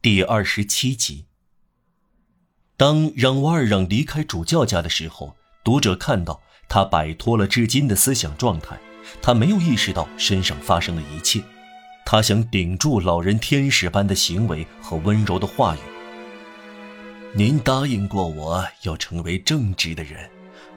[0.00, 1.26] 第二十七集。
[2.76, 8.78] 当让瓦尔让离开主教家的时候，读者看到他摆脱了至今的思想状态，
[9.20, 11.42] 他没有意识到身上发生的一切，
[12.06, 15.80] 他想顶住老人天使般的行为和温柔的话语。
[17.34, 20.30] 您答应过我要成为正直的人，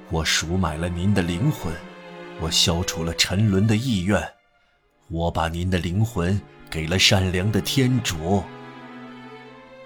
[0.09, 1.71] 我赎买了您的灵魂，
[2.39, 4.19] 我消除了沉沦的意愿，
[5.09, 6.41] 我把您的灵魂
[6.71, 8.43] 给了善良的天主。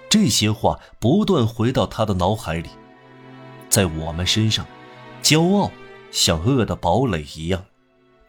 [0.08, 2.68] 这些话不断回到他的脑海里，
[3.68, 4.64] 在我们身上，
[5.22, 5.70] 骄傲
[6.10, 7.64] 像恶的堡垒一样，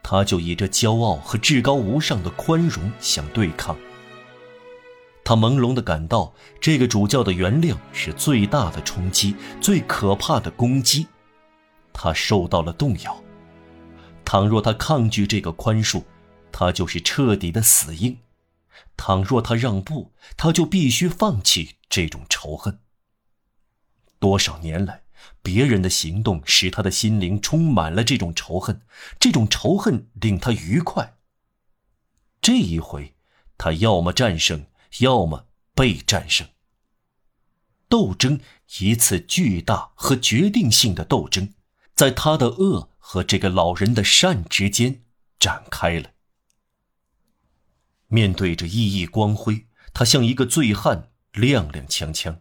[0.01, 3.77] 他就以这骄傲和至高无上的宽容相对抗。
[5.23, 11.05] 他朦胧地感到，这个主教的原谅是最大的冲击，最可怕的攻击。
[11.91, 13.15] 他受到了动摇。
[14.23, 16.03] 倘若他抗拒这个宽恕，
[16.51, 18.17] 他就是彻底的死硬。
[18.95, 22.79] 倘若他让步，他就必须放弃这种仇恨。
[24.19, 25.03] 多少年来，
[25.41, 28.81] 别人的行动使他的心灵充满了这种仇恨，
[29.19, 31.17] 这种仇恨令他愉快。
[32.41, 33.15] 这一回，
[33.57, 34.65] 他要么战胜，
[34.99, 36.47] 要么被战胜。
[37.89, 38.39] 斗争，
[38.79, 41.53] 一次巨大和决定性的斗争，
[41.95, 45.03] 在他的恶和这个老人的善之间
[45.39, 46.11] 展开了。
[48.07, 52.39] 面对着熠熠光辉，他像一个醉汉，踉踉跄跄。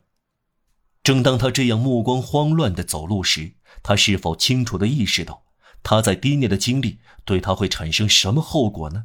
[1.03, 5.45] 正当他这样目光慌乱地走路时，他是否清楚地意识到
[5.83, 9.05] 他在低涅的经历对他会产生什么后果呢？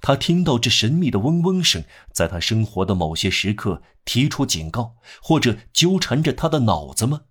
[0.00, 7.22] 他听到这神秘的嗡嗡声，在他生活的某些时刻提出警告，或者纠缠着他的脑子吗？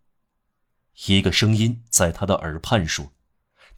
[1.08, 3.11] 一个声音在他的耳畔说：“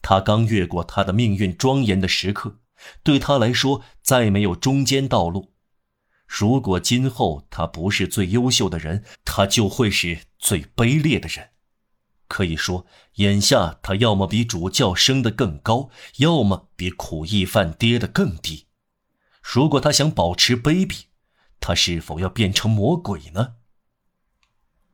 [0.02, 2.60] 他刚越过他的命运庄严的时刻。”
[3.04, 5.54] 对他来说，再没有中间道路。
[6.28, 11.52] 如果今后他不是最优秀的人，他就会是最卑劣的人。
[12.28, 18.68] 可以说，眼下他要么比主教升得更高，要么比苦役犯跌得更低。
[19.42, 21.06] 如果他想保持卑鄙，
[21.62, 23.56] 他是否要变成魔鬼呢？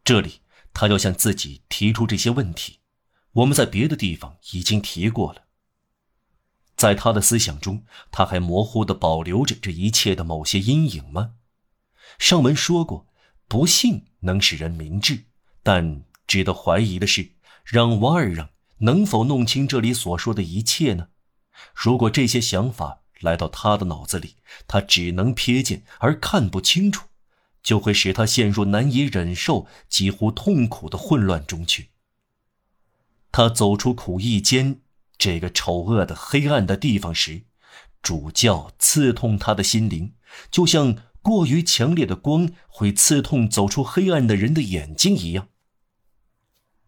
[0.04, 0.42] 这里，
[0.74, 2.82] 他要向自己提出这些问题。
[3.32, 5.43] 我们在别的地方已经提过了。
[6.84, 11.36] 在他的思想中，他还模糊地保留着这一切的某些阴影吗？
[12.20, 13.08] 上文说过，
[13.48, 15.24] 不幸能使人明智，
[15.64, 18.50] 但值得怀疑的是，让瓦尔让
[18.80, 21.08] 能否弄清这里所说的一切呢？
[21.74, 24.36] 如果这些想法来到他的脑子里，
[24.68, 27.08] 他只能瞥见而看不清楚，
[27.64, 31.92] 就会使他陷入难以忍受、几乎痛苦的混乱中去。
[33.32, 34.82] 他走出苦役间。
[35.18, 37.44] 这个丑恶的黑暗的地方时，
[38.01, 40.16] 主教刺痛他的心灵，
[40.51, 45.47] 就像过于强烈的光会刺痛走出黑暗的人的眼睛一样。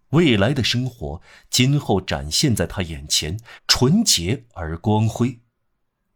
[0.09, 5.39] 未来的生活今后展现在他眼前，纯洁而光辉，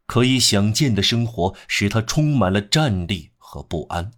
[0.05, 4.11] 可以想见的生活使他充满了战栗和不安。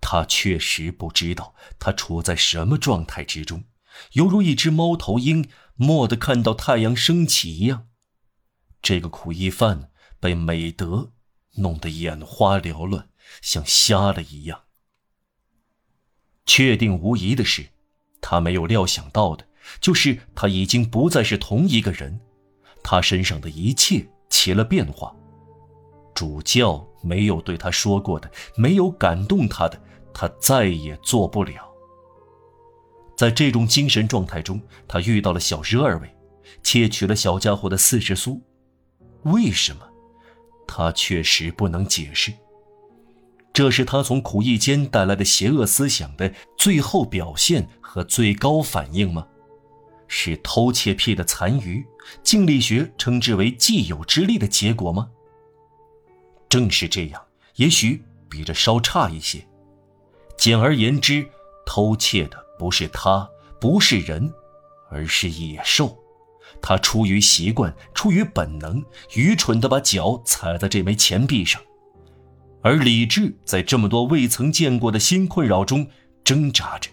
[0.00, 3.64] 他确实不知道他处在什么状态之中，
[4.12, 5.48] 犹如一只猫头鹰。
[5.78, 7.86] 蓦地看到太阳升起一样，
[8.82, 11.12] 这个苦役犯被美德
[11.56, 13.08] 弄得眼花缭乱，
[13.40, 14.62] 像瞎了一样。
[16.44, 17.68] 确定无疑的是，
[18.20, 19.46] 他没有料想到的，
[19.80, 22.20] 就是他已经不再是同一个人，
[22.82, 25.14] 他身上的一切起了变化。
[26.14, 29.80] 主教没有对他说过的，没有感动他的，
[30.12, 31.67] 他再也做不了。
[33.18, 36.08] 在这种精神状态中，他遇到了小十二位，
[36.62, 38.40] 窃取了小家伙的四十苏。
[39.24, 39.80] 为什么？
[40.68, 42.32] 他确实不能解释。
[43.52, 49.26] 这是他从苦役间带来的邪恶思想的最后表现和最高反应吗？
[50.06, 51.84] 是偷窃癖的残余，
[52.22, 55.10] 静力学称之为既有之力的结果吗？
[56.48, 57.20] 正是这样，
[57.56, 58.00] 也许
[58.30, 59.44] 比这稍差一些。
[60.36, 61.28] 简而言之，
[61.66, 62.46] 偷窃的。
[62.58, 63.28] 不是他，
[63.60, 64.32] 不是人，
[64.90, 65.96] 而是野兽。
[66.60, 68.82] 他出于习惯，出于本能，
[69.14, 71.60] 愚蠢地把脚踩在这枚钱币上，
[72.62, 75.86] 而理智在这么多未曾见过的新困扰中
[76.24, 76.90] 挣扎着。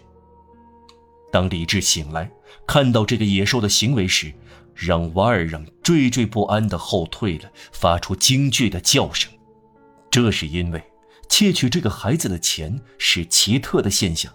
[1.32, 2.30] 当理智醒来，
[2.66, 4.32] 看到这个野兽的行为时，
[4.74, 9.32] 让瓦尔让惴惴不安地后退了，发出惊惧的叫声。
[10.10, 10.82] 这是因为
[11.28, 14.32] 窃取这个孩子的钱是奇特的现象。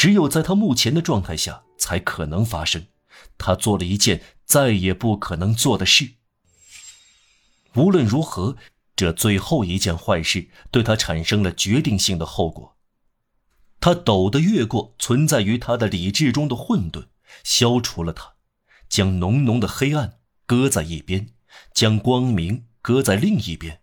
[0.00, 2.86] 只有在他目前的状态下才可能发生。
[3.36, 6.12] 他做了一件再也不可能做的事。
[7.74, 8.56] 无论如何，
[8.96, 12.78] 这最后一件坏事对他产生了决定性的后果。
[13.78, 17.08] 他陡地越过存在于他的理智中的混沌，
[17.44, 18.36] 消除了它，
[18.88, 21.34] 将浓浓的黑暗搁在一边，
[21.74, 23.82] 将光明搁在另一边，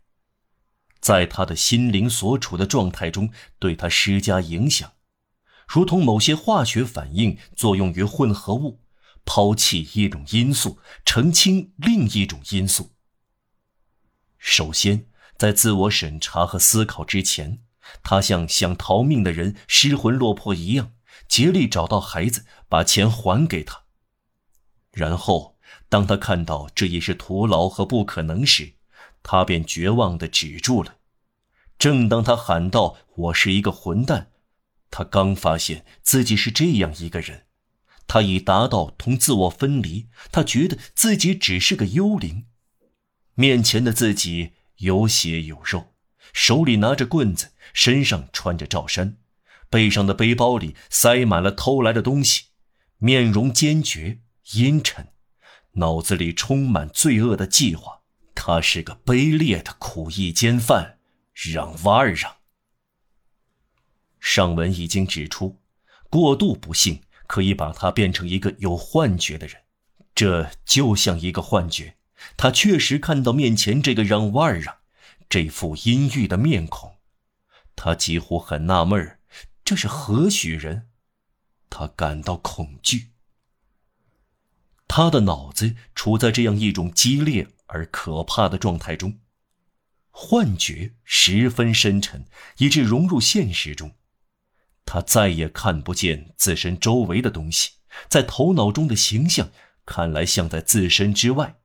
[1.00, 4.94] 在他的心灵所处的状态中对他施加影响，
[5.68, 8.80] 如同某些化学反应作用于混合物，
[9.26, 12.92] 抛弃一种因素，澄清另一种因素。
[14.38, 17.60] 首先，在自我审查和思考之前。
[18.04, 20.92] 他像想逃命的人失魂落魄一样，
[21.30, 23.84] 竭力找到孩子，把钱还给他。
[24.92, 28.74] 然后，当他看到这已是徒劳和不可能时，
[29.24, 30.96] 他便绝望地止住了。
[31.80, 34.32] 正当他喊道：“我是一个混蛋！”
[34.90, 37.46] 他刚发现自己是这样一个人，
[38.08, 40.08] 他已达到同自我分离。
[40.32, 42.46] 他觉得自己只是个幽灵，
[43.36, 45.94] 面前的自己有血有肉。
[46.34, 49.18] 手里拿着棍子，身上穿着罩衫，
[49.70, 52.46] 背上的背包里塞满了偷来的东西，
[52.98, 54.20] 面容坚决
[54.54, 55.10] 阴沉，
[55.74, 58.02] 脑子里充满罪恶的计划。
[58.36, 61.00] 他是个卑劣的苦役奸犯，
[61.34, 62.37] 让瓦儿让。
[64.30, 65.58] 上文已经指出，
[66.10, 69.62] 过度不幸可以把他变成一个有幻觉的人，
[70.14, 71.96] 这就像一个幻觉。
[72.36, 74.80] 他确实看到面前这个让瓦尔让。
[75.30, 76.98] 这副阴郁的面孔，
[77.76, 79.18] 他几乎很纳闷，
[79.64, 80.90] 这是何许人？
[81.70, 83.12] 他感到恐惧。
[84.90, 89.20] 他的脑子处在这样一种激烈而可怕的状态中，
[90.12, 92.26] 幻觉十分深沉，
[92.58, 93.97] 以致融入现实中。
[94.88, 97.72] 他再也看不见自身周围的东西，
[98.10, 99.52] 在头脑中的形象
[99.86, 101.60] 看来像在自身之外。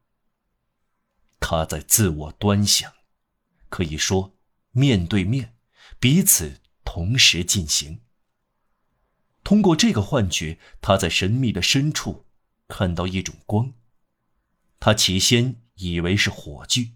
[1.41, 2.93] 他在自我端详。
[3.69, 4.37] 可以说，
[4.73, 5.55] 面对面，
[5.99, 8.03] 彼此同时进行。
[9.43, 12.27] 通过这个幻觉，他在神秘的深处
[12.69, 13.73] 看到一种光。
[14.79, 16.93] 他起先以为是火炬，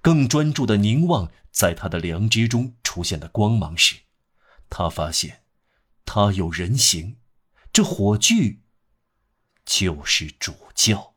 [0.00, 3.96] 更专注的凝望在他的良知中出现的光芒时，
[4.68, 5.44] 他发现，
[6.08, 7.18] 他有人形。
[7.70, 8.60] 这火炬
[9.66, 11.12] 就是主教。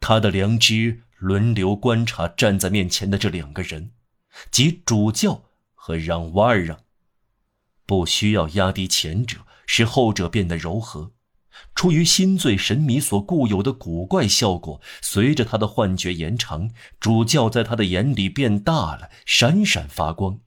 [0.00, 1.04] 他的良知。
[1.18, 3.90] 轮流观察站在面前的这两个人，
[4.52, 5.42] 即主教
[5.74, 6.84] 和让瓦尔让。
[7.84, 11.10] 不需要压低前者，使后者变得柔和。
[11.74, 16.70] 出于心醉神迷所固有的古怪效果，随着他的幻觉延长，
[17.00, 20.38] 主教在他的眼里变大了，闪闪发光；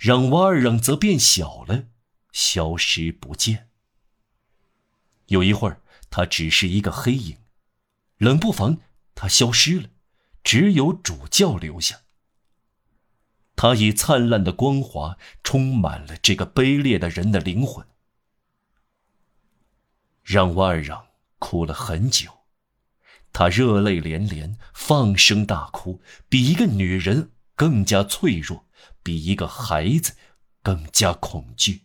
[0.00, 1.88] 让瓦尔让则变小了，
[2.32, 3.68] 消失不见。
[5.26, 7.36] 有一会儿，他只是一个黑影，
[8.16, 8.78] 冷不防。
[9.14, 9.90] 他消失了，
[10.42, 12.00] 只有主教留下。
[13.54, 17.86] 他以灿烂的光华充满了这个卑劣的人的灵魂。
[20.22, 21.08] 让瓦尔让
[21.38, 22.46] 哭了很久，
[23.34, 26.00] 他热泪连连，放声大哭，
[26.30, 28.66] 比一个女人更加脆弱，
[29.02, 30.14] 比一个孩子
[30.62, 31.82] 更加恐惧。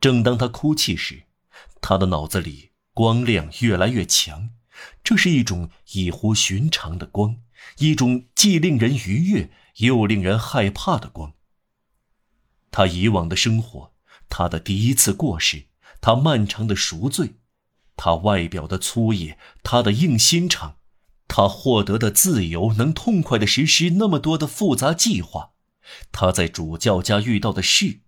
[0.00, 1.24] 正当他哭泣时，
[1.80, 4.50] 他的脑子里光亮越来越强。
[5.02, 7.38] 这是一种异乎寻常的光，
[7.78, 11.34] 一种既令人愉悦又令人害怕的光。
[12.70, 13.92] 他以往的生活，
[14.28, 15.66] 他的第一次过世，
[16.00, 17.34] 他漫长的赎罪，
[17.96, 20.77] 他外表的粗野，他的硬心肠，
[21.28, 25.52] 他获得的自由，能痛快地实施那么多的复杂计划，
[26.10, 28.00] 他在主教家遇到的事，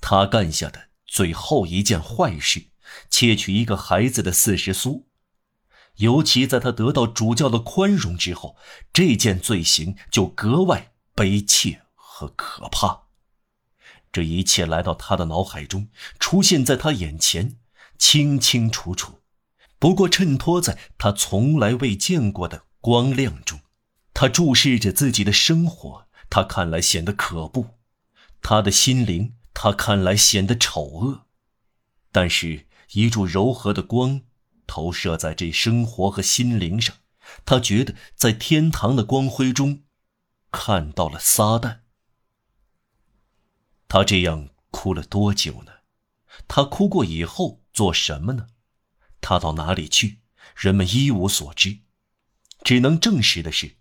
[0.00, 2.68] 他干下的最后一件坏事，
[3.10, 5.06] 窃取一个孩子的四十苏。
[5.96, 8.56] 尤其在他得到主教的宽容之后，
[8.92, 13.08] 这件罪行就格外悲切和可怕。
[14.12, 15.88] 这一切来到他的脑海中，
[16.20, 17.58] 出现在他眼前，
[17.98, 19.20] 清清楚楚。
[19.80, 23.60] 不过衬托在他从来未见过的光亮中，
[24.14, 27.74] 他注视着自己的生活，他看来显得可怖；
[28.40, 31.26] 他的心灵，他看来显得丑恶。
[32.12, 34.22] 但是，一柱柔和的光。
[34.70, 36.94] 投射在这生活和心灵上，
[37.46, 39.84] 他觉得在天堂的光辉中，
[40.52, 41.78] 看到了撒旦。
[43.88, 45.72] 他这样哭了多久呢？
[46.46, 48.48] 他哭过以后做什么呢？
[49.22, 50.20] 他到哪里去？
[50.54, 51.78] 人们一无所知。
[52.68, 53.76] 只能证实的是，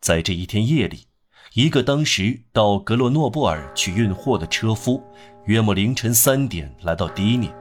[0.00, 1.06] 在这一天夜里，
[1.52, 5.00] 一个当时到格洛诺布尔去运货的车夫，
[5.44, 7.54] 约莫凌晨三点来到迪涅，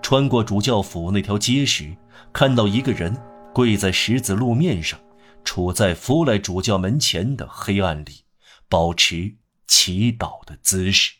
[0.00, 1.94] 穿过主教府那条街时。
[2.32, 3.14] 看到一个人
[3.52, 4.98] 跪在石子路面上，
[5.44, 8.24] 处在弗莱主教门前的黑暗里，
[8.66, 9.34] 保持
[9.66, 11.12] 祈祷的姿势。